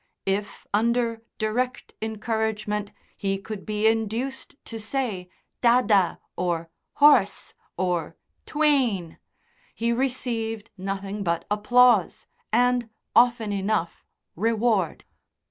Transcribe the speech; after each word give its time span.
If, 0.25 0.65
under 0.73 1.21
direct 1.37 1.93
encouragement, 2.01 2.91
he 3.15 3.37
could 3.37 3.67
be 3.67 3.85
induced 3.85 4.55
to 4.65 4.79
say 4.79 5.29
"dada," 5.61 6.15
or 6.35 6.71
"horse," 6.93 7.53
or 7.77 8.15
"twain," 8.47 9.19
he 9.75 9.93
received 9.93 10.71
nothing 10.75 11.23
but 11.23 11.45
applause 11.51 12.25
and, 12.51 12.89
often 13.15 13.51
enough, 13.51 14.03
reward. 14.35 15.03